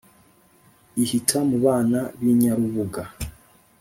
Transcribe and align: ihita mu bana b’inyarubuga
ihita 1.03 1.37
mu 1.49 1.57
bana 1.65 1.99
b’inyarubuga 2.19 3.01